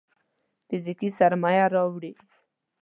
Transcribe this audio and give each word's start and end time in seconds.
فزيکي 0.67 1.09
سرمايه 1.17 1.65
راوړي. 1.73 2.13